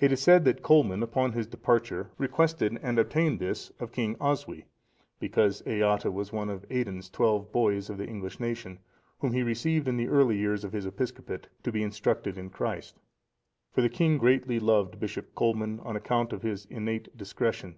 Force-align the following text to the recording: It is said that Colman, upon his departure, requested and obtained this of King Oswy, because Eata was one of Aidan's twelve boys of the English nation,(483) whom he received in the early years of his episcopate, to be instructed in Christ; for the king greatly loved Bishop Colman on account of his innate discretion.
It 0.00 0.10
is 0.10 0.20
said 0.20 0.44
that 0.44 0.64
Colman, 0.64 1.04
upon 1.04 1.30
his 1.30 1.46
departure, 1.46 2.10
requested 2.18 2.80
and 2.82 2.98
obtained 2.98 3.38
this 3.38 3.70
of 3.78 3.92
King 3.92 4.16
Oswy, 4.16 4.64
because 5.20 5.62
Eata 5.62 6.12
was 6.12 6.32
one 6.32 6.50
of 6.50 6.66
Aidan's 6.68 7.08
twelve 7.08 7.52
boys 7.52 7.88
of 7.88 7.96
the 7.96 8.08
English 8.08 8.40
nation,(483) 8.40 8.80
whom 9.20 9.32
he 9.32 9.44
received 9.44 9.86
in 9.86 9.98
the 9.98 10.08
early 10.08 10.36
years 10.36 10.64
of 10.64 10.72
his 10.72 10.84
episcopate, 10.84 11.46
to 11.62 11.70
be 11.70 11.84
instructed 11.84 12.36
in 12.36 12.50
Christ; 12.50 12.98
for 13.70 13.82
the 13.82 13.88
king 13.88 14.18
greatly 14.18 14.58
loved 14.58 14.98
Bishop 14.98 15.32
Colman 15.36 15.78
on 15.78 15.94
account 15.94 16.32
of 16.32 16.42
his 16.42 16.64
innate 16.66 17.16
discretion. 17.16 17.76